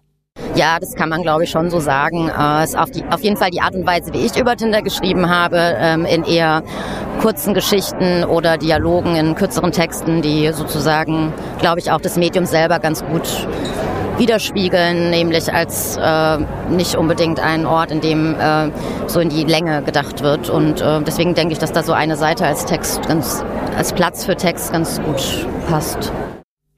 Ja, 0.55 0.79
das 0.79 0.95
kann 0.95 1.09
man 1.09 1.21
glaube 1.21 1.43
ich 1.43 1.49
schon 1.49 1.69
so 1.69 1.79
sagen. 1.79 2.29
Es 2.29 2.37
äh, 2.37 2.63
ist 2.63 2.77
auf, 2.77 2.91
die, 2.91 3.03
auf 3.11 3.21
jeden 3.21 3.37
Fall 3.37 3.51
die 3.51 3.61
Art 3.61 3.75
und 3.75 3.85
Weise, 3.85 4.13
wie 4.13 4.25
ich 4.25 4.39
über 4.39 4.57
Tinder 4.57 4.81
geschrieben 4.81 5.29
habe, 5.29 5.57
ähm, 5.57 6.05
in 6.05 6.23
eher 6.23 6.63
kurzen 7.21 7.53
Geschichten 7.53 8.23
oder 8.23 8.57
Dialogen 8.57 9.15
in 9.15 9.35
kürzeren 9.35 9.71
Texten, 9.71 10.21
die 10.23 10.51
sozusagen, 10.51 11.31
glaube 11.59 11.79
ich, 11.79 11.91
auch 11.91 12.01
das 12.01 12.17
Medium 12.17 12.45
selber 12.45 12.79
ganz 12.79 13.05
gut 13.05 13.47
widerspiegeln, 14.19 15.09
nämlich 15.09 15.51
als 15.51 15.97
äh, 15.97 16.37
nicht 16.69 16.95
unbedingt 16.95 17.39
ein 17.39 17.65
Ort, 17.65 17.91
in 17.91 18.01
dem 18.01 18.35
äh, 18.35 18.69
so 19.07 19.19
in 19.19 19.29
die 19.29 19.43
Länge 19.43 19.81
gedacht 19.83 20.21
wird. 20.21 20.49
Und 20.49 20.81
äh, 20.81 21.01
deswegen 21.01 21.33
denke 21.33 21.53
ich, 21.53 21.59
dass 21.59 21.71
da 21.71 21.81
so 21.83 21.93
eine 21.93 22.15
Seite 22.15 22.45
als 22.45 22.65
Text 22.65 23.07
ganz, 23.07 23.43
als 23.77 23.93
Platz 23.93 24.25
für 24.25 24.35
Text 24.35 24.71
ganz 24.71 25.01
gut 25.01 25.47
passt. 25.67 26.11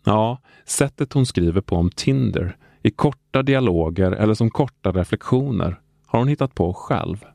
Ja, 0.05 0.39
sättet 0.65 1.13
hon 1.13 1.25
skriver 1.25 1.61
på 1.61 1.75
om 1.75 1.89
Tinder, 1.89 2.55
i 2.83 2.91
korta 2.91 3.43
dialoger 3.43 4.11
eller 4.11 4.33
som 4.33 4.49
korta 4.49 4.91
reflektioner, 4.91 5.79
har 6.07 6.19
hon 6.19 6.27
hittat 6.27 6.55
på 6.55 6.73
själv. 6.73 7.25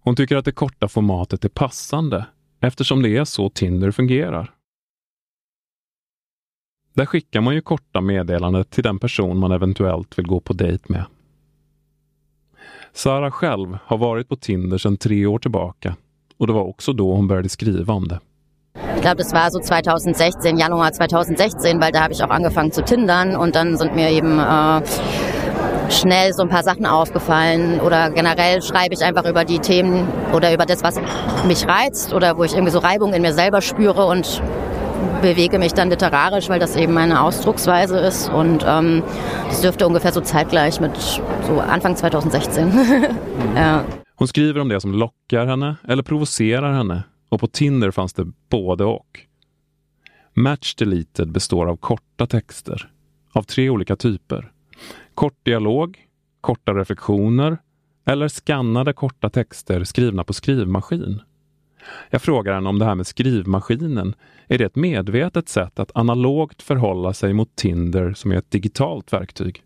Hon 0.00 0.16
tycker 0.16 0.36
att 0.36 0.44
det 0.44 0.52
korta 0.52 0.88
formatet 0.88 1.44
är 1.44 1.48
passande 1.48 2.26
eftersom 2.60 3.02
det 3.02 3.16
är 3.16 3.24
så 3.24 3.48
Tinder 3.50 3.90
fungerar. 3.90 4.55
Där 6.96 7.06
skickar 7.06 7.40
man 7.40 7.54
ju 7.54 7.60
korta 7.60 8.00
meddelanden 8.00 8.64
till 8.64 8.82
den 8.82 8.98
person 8.98 9.38
man 9.38 9.52
eventuellt 9.52 10.18
vill 10.18 10.26
gå 10.26 10.40
på 10.40 10.52
dejt 10.52 10.84
med. 10.88 11.04
Sara 12.92 13.30
själv 13.30 13.78
har 13.84 13.98
varit 13.98 14.28
på 14.28 14.36
Tinder 14.36 14.78
sedan 14.78 14.96
tre 14.96 15.26
år 15.26 15.38
tillbaka. 15.38 15.96
Och 16.38 16.46
det 16.46 16.52
var 16.52 16.62
också 16.62 16.92
då 16.92 17.14
hon 17.14 17.28
började 17.28 17.48
skriva 17.48 17.94
om 17.94 18.08
det. 18.08 18.20
Ich 18.96 19.02
glaube, 19.02 19.16
das 19.16 19.32
war 19.32 19.50
so 19.50 19.60
2016, 19.60 20.58
Januar 20.58 20.90
2016, 20.90 21.80
weil 21.80 21.92
da 21.92 22.00
habe 22.00 22.12
ich 22.12 22.22
auch 22.22 22.30
angefangen 22.30 22.72
zu 22.72 22.82
tindern 22.82 23.36
und 23.36 23.54
dann 23.54 23.76
sind 23.76 23.94
mir 23.94 24.10
eben 24.10 24.38
äh, 24.38 24.82
schnell 25.90 26.32
so 26.32 26.42
ein 26.42 26.48
paar 26.48 26.62
Sachen 26.62 26.86
aufgefallen 26.86 27.80
oder 27.80 28.10
generell 28.10 28.62
schreibe 28.62 28.94
ich 28.94 29.02
einfach 29.04 29.26
über 29.26 29.44
die 29.44 29.58
Themen 29.58 30.08
oder 30.34 30.54
über 30.54 30.66
das, 30.66 30.82
was 30.82 31.00
mich 31.46 31.66
reizt 31.66 32.14
oder 32.14 32.38
wo 32.38 32.44
ich 32.44 32.52
irgendwie 32.52 32.72
so 32.72 32.78
Reibung 32.78 33.12
in 33.14 33.22
mir 33.22 33.34
selber 33.34 33.60
spüre 33.60 34.06
und 34.06 34.42
bewege 35.22 35.58
mich 35.58 35.74
dann 35.74 35.90
literarisch, 35.90 36.48
weil 36.48 36.60
das 36.60 36.76
eben 36.76 36.92
meine 36.92 37.22
Ausdrucksweise 37.22 37.98
ist 37.98 38.28
und 38.28 38.64
ähm, 38.66 39.02
das 39.48 39.60
dürfte 39.60 39.86
ungefähr 39.86 40.12
so 40.12 40.20
zeitgleich 40.20 40.80
mit 40.80 40.96
so 40.96 41.60
Anfang 41.60 41.96
2016. 41.96 42.72
ja. 43.56 43.84
Hon 44.18 44.28
skriver 44.28 44.60
om 44.60 44.68
det 44.68 44.80
som 44.80 44.92
lockar 44.92 45.46
henne 45.46 45.76
eller 45.88 46.02
provocerar 46.02 46.72
henne 46.72 47.04
och 47.28 47.40
på 47.40 47.46
Tinder 47.46 47.90
fanns 47.90 48.12
det 48.12 48.26
både 48.48 48.84
och. 48.84 49.20
Match 50.34 50.74
Deleted 50.74 51.32
består 51.32 51.66
av 51.66 51.76
korta 51.76 52.26
texter 52.26 52.90
av 53.32 53.42
tre 53.42 53.70
olika 53.70 53.96
typer. 53.96 54.52
Kort 55.14 55.44
dialog, 55.44 55.98
korta 56.40 56.74
reflektioner 56.74 57.58
eller 58.06 58.28
skannade 58.28 58.92
korta 58.92 59.30
texter 59.30 59.84
skrivna 59.84 60.24
på 60.24 60.32
skrivmaskin. 60.32 61.20
Jag 62.10 62.22
frågar 62.22 62.54
henne 62.54 62.68
om 62.68 62.78
det 62.78 62.84
här 62.84 62.94
med 62.94 63.06
skrivmaskinen. 63.06 64.14
Är 64.48 64.58
det 64.58 64.64
ett 64.64 64.76
medvetet 64.76 65.48
sätt 65.48 65.78
att 65.78 65.90
analogt 65.94 66.62
förhålla 66.62 67.12
sig 67.12 67.32
mot 67.32 67.56
Tinder 67.56 68.12
som 68.12 68.32
är 68.32 68.36
ett 68.36 68.50
digitalt 68.50 69.12
verktyg? 69.12 69.62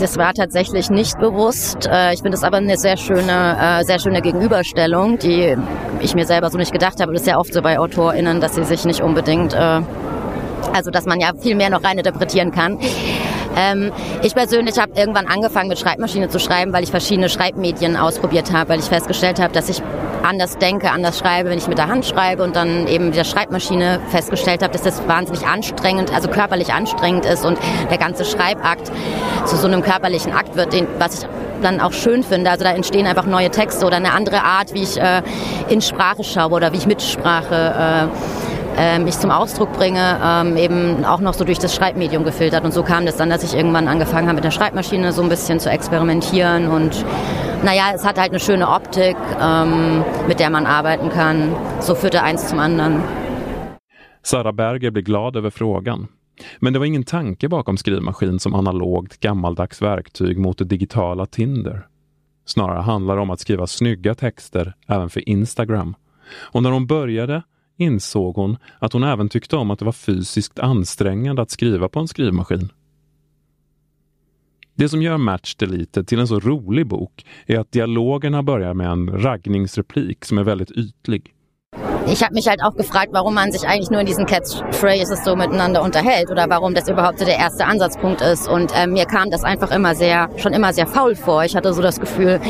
Das 0.00 0.16
war 0.16 0.32
tatsächlich 0.32 0.88
nicht 0.88 1.18
bewusst. 1.18 1.86
Äh, 1.86 2.14
ich 2.14 2.22
finde 2.22 2.36
es 2.36 2.42
aber 2.42 2.56
eine 2.56 2.78
sehr 2.78 2.96
schöne, 2.96 3.80
äh, 3.80 3.84
sehr 3.84 3.98
schöne 3.98 4.22
Gegenüberstellung, 4.22 5.18
die 5.18 5.56
ich 6.00 6.14
mir 6.14 6.24
selber 6.24 6.48
so 6.48 6.56
nicht 6.56 6.72
gedacht 6.72 7.02
habe. 7.02 7.12
Das 7.12 7.20
ist 7.20 7.28
ja 7.28 7.38
oft 7.38 7.52
so 7.52 7.60
bei 7.60 7.78
AutorInnen, 7.78 8.40
dass 8.40 8.54
sie 8.54 8.64
sich 8.64 8.86
nicht 8.86 9.02
unbedingt, 9.02 9.52
äh, 9.52 9.82
also 10.72 10.90
dass 10.90 11.04
man 11.04 11.20
ja 11.20 11.32
viel 11.38 11.54
mehr 11.54 11.68
noch 11.68 11.84
rein 11.84 11.98
interpretieren 11.98 12.50
kann. 12.50 12.78
Ähm, 13.56 13.92
ich 14.22 14.34
persönlich 14.34 14.78
habe 14.78 14.92
irgendwann 14.96 15.26
angefangen 15.26 15.68
mit 15.68 15.78
Schreibmaschine 15.78 16.28
zu 16.30 16.38
schreiben, 16.38 16.72
weil 16.72 16.82
ich 16.82 16.90
verschiedene 16.90 17.28
Schreibmedien 17.28 17.96
ausprobiert 17.96 18.52
habe, 18.52 18.70
weil 18.70 18.78
ich 18.78 18.86
festgestellt 18.86 19.38
habe, 19.38 19.52
dass 19.52 19.68
ich 19.68 19.82
anders 20.30 20.58
denke, 20.58 20.92
anders 20.92 21.18
schreibe, 21.18 21.50
wenn 21.50 21.58
ich 21.58 21.66
mit 21.66 21.76
der 21.76 21.88
Hand 21.88 22.06
schreibe 22.06 22.44
und 22.44 22.54
dann 22.54 22.86
eben 22.86 23.06
mit 23.06 23.16
der 23.16 23.24
Schreibmaschine 23.24 24.00
festgestellt 24.10 24.62
habe, 24.62 24.72
dass 24.72 24.82
das 24.82 25.06
wahnsinnig 25.08 25.44
anstrengend, 25.44 26.14
also 26.14 26.28
körperlich 26.28 26.72
anstrengend 26.72 27.26
ist 27.26 27.44
und 27.44 27.58
der 27.90 27.98
ganze 27.98 28.24
Schreibakt 28.24 28.92
zu 29.44 29.56
so 29.56 29.66
einem 29.66 29.82
körperlichen 29.82 30.32
Akt 30.32 30.54
wird, 30.54 30.72
den, 30.72 30.86
was 30.98 31.22
ich 31.22 31.28
dann 31.62 31.80
auch 31.80 31.92
schön 31.92 32.22
finde. 32.22 32.50
Also 32.50 32.64
da 32.64 32.70
entstehen 32.70 33.06
einfach 33.06 33.26
neue 33.26 33.50
Texte 33.50 33.84
oder 33.84 33.96
eine 33.96 34.12
andere 34.12 34.42
Art, 34.42 34.72
wie 34.72 34.82
ich 34.82 35.00
äh, 35.00 35.22
in 35.68 35.82
Sprache 35.82 36.22
schaue 36.22 36.52
oder 36.52 36.72
wie 36.72 36.76
ich 36.76 36.86
mit 36.86 37.02
Sprache 37.02 38.08
äh, 38.78 38.94
äh, 38.94 38.98
mich 39.00 39.18
zum 39.18 39.32
Ausdruck 39.32 39.72
bringe, 39.72 40.18
ähm, 40.24 40.56
eben 40.56 41.04
auch 41.04 41.20
noch 41.20 41.34
so 41.34 41.44
durch 41.44 41.58
das 41.58 41.74
Schreibmedium 41.74 42.22
gefiltert. 42.22 42.64
Und 42.64 42.72
so 42.72 42.84
kam 42.84 43.04
das 43.04 43.16
dann, 43.16 43.30
dass 43.30 43.42
ich 43.42 43.54
irgendwann 43.54 43.88
angefangen 43.88 44.28
habe, 44.28 44.36
mit 44.36 44.44
der 44.44 44.52
Schreibmaschine 44.52 45.12
so 45.12 45.22
ein 45.22 45.28
bisschen 45.28 45.58
zu 45.58 45.68
experimentieren 45.70 46.68
und 46.68 47.04
naja, 47.64 47.92
es 47.94 48.04
hat 48.04 48.18
halt 48.18 48.30
eine 48.30 48.40
schöne 48.40 48.68
Optik, 48.68 49.16
ähm, 49.40 50.04
mit 50.28 50.40
der 50.40 50.50
man 50.50 50.66
arbeiten 50.66 51.10
kann. 51.10 51.54
So 51.80 51.94
führte 51.94 52.22
eins 52.22 52.48
zum 52.48 52.58
anderen. 52.58 53.02
Sara 54.22 54.52
Berger 54.52 54.90
blir 54.90 55.02
glad 55.02 55.36
över 55.36 55.50
frågan. 55.50 56.08
Men 56.58 56.72
det 56.72 56.78
var 56.78 56.86
ingen 56.86 57.04
tanke 57.04 57.48
bakom 57.48 57.76
skrivmaskin 57.76 58.38
som 58.38 58.54
analogt 58.54 59.20
gammaldags 59.20 59.82
verktyg 59.82 60.38
mot 60.38 60.58
det 60.58 60.64
digitala 60.64 61.26
Tinder. 61.26 61.86
Snarare 62.44 62.82
handlar 62.82 63.16
det 63.16 63.22
om 63.22 63.30
att 63.30 63.40
skriva 63.40 63.66
snygga 63.66 64.14
texter 64.14 64.74
även 64.86 65.10
för 65.10 65.28
Instagram. 65.28 65.94
Och 66.52 66.62
när 66.62 66.70
hon 66.70 66.86
började 66.86 67.42
insåg 67.76 68.36
hon 68.36 68.56
att 68.78 68.92
hon 68.92 69.04
även 69.04 69.28
tyckte 69.28 69.56
om 69.56 69.70
att 69.70 69.78
det 69.78 69.84
var 69.84 69.92
fysiskt 69.92 70.58
ansträngande 70.58 71.42
att 71.42 71.50
skriva 71.50 71.88
på 71.88 72.00
en 72.00 72.08
skrivmaskin. 72.08 72.68
Det 74.74 74.88
som 74.88 75.02
gör 75.02 75.16
Match 75.16 75.54
Deleted 75.54 76.06
till 76.06 76.18
en 76.18 76.28
så 76.28 76.40
rolig 76.40 76.86
bok 76.86 77.26
är 77.46 77.58
att 77.58 77.72
dialogerna 77.72 78.42
börjar 78.42 78.74
med 78.74 78.86
en 78.86 79.22
raggningsreplik 79.22 80.24
som 80.24 80.38
är 80.38 80.44
väldigt 80.44 80.70
ytlig. 80.70 81.34
Ich 82.06 82.22
habe 82.22 82.34
mich 82.34 82.48
halt 82.48 82.62
auch 82.62 82.74
gefragt, 82.74 83.08
warum 83.12 83.34
man 83.34 83.52
sich 83.52 83.66
eigentlich 83.68 83.90
nur 83.90 84.00
in 84.00 84.06
diesen 84.06 84.26
Catchphrases 84.26 85.24
so 85.24 85.36
miteinander 85.36 85.82
unterhält 85.82 86.30
oder 86.30 86.46
warum 86.48 86.74
das 86.74 86.88
überhaupt 86.88 87.18
so 87.18 87.24
der 87.24 87.38
erste 87.38 87.66
Ansatzpunkt 87.66 88.20
ist. 88.20 88.48
Und 88.48 88.72
ähm, 88.74 88.92
mir 88.92 89.06
kam 89.06 89.30
das 89.30 89.44
einfach 89.44 89.70
immer 89.70 89.94
sehr, 89.94 90.28
schon 90.36 90.52
immer 90.52 90.72
sehr 90.72 90.86
faul 90.86 91.14
vor. 91.14 91.44
Ich 91.44 91.54
hatte 91.54 91.72
so 91.72 91.82
das 91.82 92.00
Gefühl, 92.00 92.40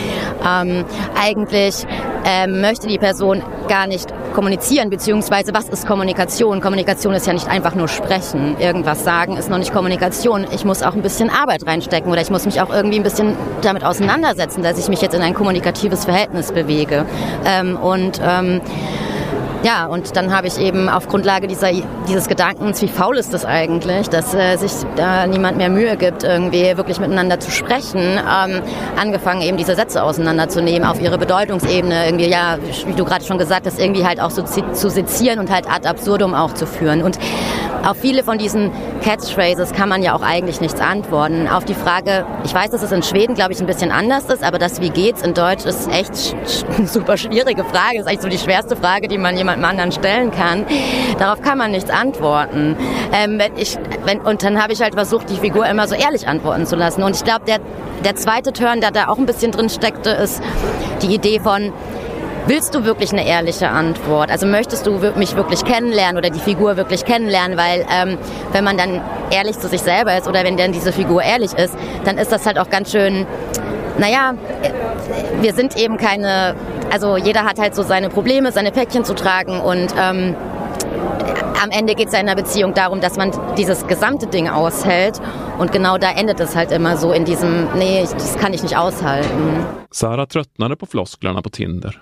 ähm, 0.47 0.85
eigentlich 1.21 1.87
ähm, 2.25 2.61
möchte 2.61 2.87
die 2.87 2.99
Person 2.99 3.43
gar 3.69 3.87
nicht 3.87 4.13
kommunizieren, 4.35 4.91
beziehungsweise 4.91 5.53
was 5.53 5.69
ist 5.69 5.87
Kommunikation? 5.87 6.61
Kommunikation 6.61 7.15
ist 7.15 7.27
ja 7.27 7.33
nicht 7.33 7.49
einfach 7.49 7.75
nur 7.75 7.89
sprechen. 7.89 8.57
Irgendwas 8.59 9.05
sagen 9.05 9.37
ist 9.37 9.51
noch 9.51 9.59
nicht 9.59 9.73
Kommunikation. 9.73 10.47
Ich 10.53 10.65
muss 10.65 10.83
auch 10.83 10.95
ein 10.95 11.03
bisschen 11.03 11.31
Arbeit 11.31 11.67
reinstecken 11.67 12.11
oder 12.11 12.21
ich 12.21 12.31
muss 12.31 12.47
mich 12.47 12.61
auch 12.61 12.71
irgendwie 12.71 12.99
ein 12.99 13.03
bisschen 13.03 13.37
damit 13.63 13.85
auseinandersetzen, 13.85 14.63
dass 14.63 14.79
ich 14.79 14.89
mich 14.89 15.03
jetzt 15.03 15.15
in 15.15 15.23
ein 15.23 15.35
kommunikatives 15.35 16.05
Verhältnis 16.05 16.53
bewege. 16.53 17.05
Ähm, 17.45 17.77
und 17.77 18.21
ähm, 18.25 18.61
ja, 19.63 19.87
und 19.87 20.17
dann 20.17 20.35
habe 20.35 20.47
ich 20.47 20.59
eben 20.59 20.89
auf 20.89 21.09
Grundlage 21.09 21.47
dieser, 21.47 21.71
dieses 22.09 22.29
Gedankens, 22.29 22.81
wie 22.81 22.89
faul 22.89 23.19
ist 23.19 23.35
das 23.35 23.45
eigentlich, 23.45 24.09
dass 24.09 24.35
äh, 24.35 24.57
sich 24.57 24.73
da 24.97 25.27
niemand 25.27 25.59
mehr 25.59 25.69
Mühe 25.69 25.97
gibt, 25.97 26.25
irgendwie 26.25 26.77
wirklich 26.77 26.99
miteinander 26.99 27.41
zu 27.41 27.51
sprechen, 27.51 28.01
ähm, 28.01 28.63
angefangen 28.99 29.43
eben 29.43 29.57
diese 29.57 29.75
Sätze 29.75 30.03
auseinanderzunehmen 30.03 30.89
auf 30.89 31.01
ihre 31.01 31.19
Bedeutungsebene, 31.19 32.07
irgendwie, 32.07 32.29
ja, 32.29 32.59
wie 32.87 32.95
du 32.95 33.05
gerade 33.05 33.25
schon 33.25 33.37
gesagt 33.37 33.67
hast, 33.67 33.79
irgendwie 33.79 34.07
halt 34.07 34.21
auch 34.21 34.31
so 34.31 34.43
zu 34.43 34.89
sezieren 34.91 35.39
und 35.39 35.51
halt 35.51 35.71
ad 35.71 35.87
absurdum 35.87 36.35
auch 36.35 36.55
zu 36.55 36.67
führen. 36.67 37.03
Und 37.03 37.19
auf 37.85 37.97
viele 37.97 38.23
von 38.23 38.39
diesen 38.39 38.71
Catchphrases 39.03 39.73
kann 39.73 39.89
man 39.89 40.03
ja 40.03 40.15
auch 40.15 40.23
eigentlich 40.23 40.61
nichts 40.61 40.81
antworten. 40.81 41.49
Auf 41.49 41.65
die 41.65 41.75
Frage, 41.75 42.27
ich 42.45 42.55
weiß, 42.55 42.71
dass 42.71 42.83
es 42.83 42.93
in 42.93 43.03
Schweden, 43.03 43.35
glaube 43.35 43.53
ich, 43.53 43.61
ein 43.61 43.67
bisschen 43.67 43.91
anders 43.91 44.25
ist, 44.25 44.43
aber 44.43 44.59
das 44.59 44.81
Wie 44.81 44.91
geht's 44.91 45.23
in 45.23 45.35
Deutsch 45.35 45.65
ist 45.65 45.91
echt 45.91 46.37
eine 46.77 46.87
super 46.87 47.17
schwierige 47.17 47.65
Frage. 47.65 47.97
Das 47.97 48.03
ist 48.03 48.09
eigentlich 48.09 48.21
so 48.21 48.29
die 48.29 48.39
schwerste 48.39 48.77
Frage, 48.77 49.09
die 49.09 49.19
man 49.19 49.37
jemandem 49.37 49.65
anderen 49.65 49.93
stellen 49.93 50.31
kann. 50.31 50.67
Darauf 51.19 51.41
kann 51.41 51.59
man 51.59 51.71
nichts 51.71 51.91
antworten. 51.91 52.77
Ähm, 53.13 53.39
wenn 53.39 53.57
ich, 53.57 53.77
wenn, 54.05 54.21
und 54.21 54.43
dann 54.43 54.63
habe 54.63 54.73
ich 54.73 54.81
halt 54.81 54.95
versucht, 54.95 55.31
die 55.31 55.37
Figur 55.37 55.67
immer 55.67 55.89
so 55.89 55.95
ehrlich 55.95 56.29
antworten 56.29 56.67
zu 56.67 56.77
lassen. 56.77 57.03
Und 57.03 57.17
ich 57.17 57.25
glaube, 57.25 57.45
der, 57.47 57.59
der 58.05 58.17
zweite 58.17 58.53
Turn, 58.53 58.81
der 58.81 58.91
da 58.91 59.09
auch 59.09 59.19
ein 59.19 59.27
bisschen 59.27 59.53
drin 59.53 59.69
steckte, 59.69 60.11
ist 60.11 60.43
die 61.03 61.15
Idee 61.15 61.41
von, 61.41 61.73
Willst 62.47 62.75
du 62.75 62.85
wirklich 62.85 63.13
eine 63.13 63.27
ehrliche 63.27 63.69
Antwort? 63.69 64.31
Also 64.31 64.47
möchtest 64.47 64.87
du 64.87 64.99
mich 65.17 65.37
wirklich 65.37 65.65
kennenlernen 65.65 66.17
oder 66.17 66.31
die 66.31 66.41
Figur 66.41 66.77
wirklich 66.77 67.05
kennenlernen? 67.05 67.57
Weil 67.57 67.87
ähm, 67.91 68.19
wenn 68.53 68.65
man 68.65 68.77
dann 68.77 69.01
ehrlich 69.31 69.59
zu 69.59 69.69
sich 69.69 69.83
selber 69.83 70.17
ist 70.17 70.27
oder 70.27 70.43
wenn 70.45 70.57
dann 70.57 70.73
diese 70.73 70.93
Figur 70.93 71.23
ehrlich 71.23 71.53
ist, 71.53 71.75
dann 72.05 72.19
ist 72.19 72.33
das 72.33 72.47
halt 72.47 72.59
auch 72.59 72.71
ganz 72.71 72.91
schön, 72.91 73.27
naja, 73.99 74.35
wir 75.41 75.55
sind 75.55 75.77
eben 75.77 75.97
keine, 75.97 76.55
also 76.91 77.17
jeder 77.17 77.45
hat 77.45 77.59
halt 77.59 77.75
so 77.75 77.83
seine 77.83 78.09
Probleme, 78.09 78.53
seine 78.53 78.73
Päckchen 78.73 79.05
zu 79.05 79.15
tragen 79.15 79.61
und 79.61 79.95
ähm, 79.99 80.35
am 81.63 81.71
Ende 81.71 81.95
geht 81.95 82.09
es 82.09 82.15
ja 82.15 82.21
in 82.21 82.29
einer 82.29 82.41
Beziehung 82.41 82.73
darum, 82.73 83.01
dass 83.01 83.17
man 83.17 83.33
dieses 83.57 83.87
gesamte 83.87 84.27
Ding 84.27 84.49
aushält. 84.49 85.21
Und 85.59 85.73
genau 85.73 85.99
da 85.99 86.11
endet 86.11 86.41
es 86.41 86.57
halt 86.57 86.73
immer 86.73 86.97
so 86.97 87.13
in 87.13 87.27
diesem, 87.27 87.69
nee, 87.77 88.03
das 88.11 88.39
kann 88.39 88.55
ich 88.55 88.63
nicht 88.63 88.79
aushalten. 88.79 89.67
Sarah 89.91 90.25
tröttnade 90.25 90.77
på 90.77 90.87
flosklerna 90.87 91.43
på 91.43 91.51
Tinder. 91.51 91.93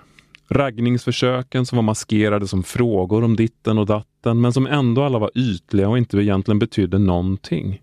Raggningsförsöken 0.51 1.65
som 1.65 1.75
var 1.75 1.83
maskerade 1.83 2.47
som 2.47 2.63
frågor 2.63 3.23
om 3.23 3.35
ditten 3.35 3.77
och 3.77 3.85
datten 3.85 4.41
men 4.41 4.53
som 4.53 4.67
ändå 4.67 5.03
alla 5.03 5.19
var 5.19 5.31
ytliga 5.35 5.89
och 5.89 5.97
inte 5.97 6.17
egentligen 6.17 6.59
betydde 6.59 6.97
någonting. 6.97 7.81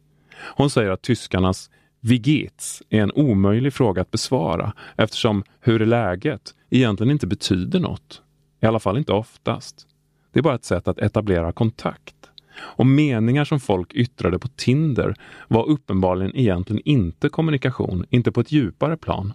Hon 0.56 0.70
säger 0.70 0.90
att 0.90 1.02
tyskarnas 1.02 1.70
Wie 2.00 2.50
är 2.90 3.02
en 3.02 3.12
omöjlig 3.12 3.72
fråga 3.72 4.02
att 4.02 4.10
besvara 4.10 4.72
eftersom 4.96 5.42
hur 5.60 5.82
är 5.82 5.86
läget 5.86 6.54
egentligen 6.70 7.10
inte 7.10 7.26
betyder 7.26 7.80
något. 7.80 8.22
I 8.62 8.66
alla 8.66 8.78
fall 8.78 8.98
inte 8.98 9.12
oftast. 9.12 9.86
Det 10.32 10.38
är 10.38 10.42
bara 10.42 10.54
ett 10.54 10.64
sätt 10.64 10.88
att 10.88 10.98
etablera 10.98 11.52
kontakt. 11.52 12.14
Och 12.58 12.86
meningar 12.86 13.44
som 13.44 13.60
folk 13.60 13.94
yttrade 13.94 14.38
på 14.38 14.48
Tinder 14.48 15.14
var 15.48 15.68
uppenbarligen 15.68 16.36
egentligen 16.36 16.82
inte 16.84 17.28
kommunikation, 17.28 18.06
inte 18.10 18.32
på 18.32 18.40
ett 18.40 18.52
djupare 18.52 18.96
plan. 18.96 19.32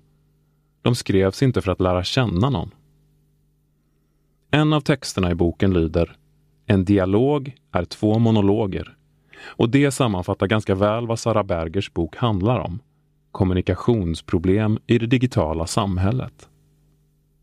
De 0.82 0.96
skrevs 0.96 1.44
inte 1.44 1.62
för 1.62 1.72
att 1.72 1.80
lära 1.80 2.04
känna 2.04 2.50
någon. 2.50 2.72
En 4.54 4.74
av 4.74 4.82
texterna 4.82 5.32
i 5.32 5.36
boken 5.36 5.74
lyder 5.74 6.16
En 6.68 6.86
dialog 6.86 7.56
är 7.72 7.86
två 7.86 8.20
monologer. 8.20 8.96
Och 9.44 9.70
det 9.70 9.92
sammanfattar 9.92 10.48
ganska 10.48 10.76
väl 10.76 11.08
vad 11.08 11.20
Sara 11.20 11.44
Bergers 11.44 11.94
bok 11.94 12.16
handlar 12.16 12.60
om. 12.60 12.80
Kommunikationsproblem 13.32 14.80
i 14.88 14.98
det 14.98 15.06
digitala 15.08 15.68
samhället. 15.68 16.50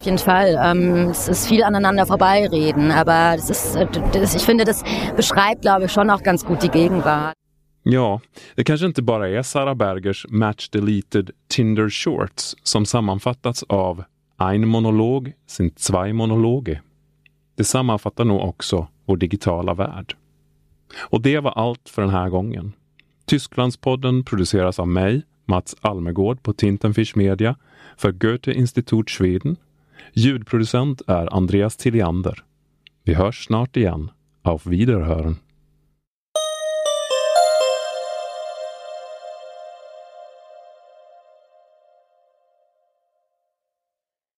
Auf 0.00 0.06
jeden 0.06 0.18
Fall. 0.18 0.56
Ähm, 0.56 1.10
es 1.10 1.28
ist 1.28 1.48
viel 1.48 1.62
aneinander 1.62 2.06
vorbeireden, 2.06 2.90
aber 2.90 3.36
das 3.36 3.50
ist, 3.50 3.78
das, 4.12 4.34
ich 4.34 4.42
finde, 4.42 4.64
das 4.64 4.84
beschreibt, 5.16 5.62
glaube 5.62 5.84
ich, 5.84 5.92
schon 5.92 6.10
auch 6.10 6.22
ganz 6.22 6.44
gut 6.44 6.62
die 6.62 6.68
Gegenwart. 6.68 7.34
Ja, 7.82 8.20
det 8.54 8.64
kanske 8.64 8.86
inte 8.86 9.02
bara 9.02 9.28
är 9.28 9.42
Sara 9.42 9.74
Bergers 9.74 10.26
match 10.28 10.70
deleted 10.70 11.30
Tinder 11.48 11.88
Shorts 11.88 12.56
som 12.62 12.86
sammanfattats 12.86 13.64
av 13.68 14.04
Ein 14.36 14.68
Monolog 14.68 15.32
sind 15.46 15.78
zwei 15.78 16.12
Monologe. 16.12 16.80
Det 17.58 17.64
sammanfattar 17.64 18.24
nog 18.24 18.40
också 18.40 18.86
vår 19.04 19.16
digitala 19.16 19.74
värld. 19.74 20.16
Och 20.98 21.22
det 21.22 21.40
var 21.40 21.50
allt 21.50 21.88
för 21.88 22.02
den 22.02 22.10
här 22.10 22.28
gången. 22.28 22.72
Tysklandspodden 23.26 24.24
produceras 24.24 24.78
av 24.78 24.88
mig, 24.88 25.22
Mats 25.44 25.76
Almegård 25.80 26.42
på 26.42 26.52
Tintenfish 26.52 27.16
Media 27.16 27.56
för 27.96 28.12
Goethe 28.12 28.52
Institut 28.52 29.10
Schweden. 29.10 29.56
Ljudproducent 30.12 31.02
är 31.06 31.34
Andreas 31.34 31.76
Tilliander. 31.76 32.44
Vi 33.04 33.14
hörs 33.14 33.44
snart 33.44 33.76
igen. 33.76 34.10
Auf 34.42 34.66
Wiederhören. 34.66 35.36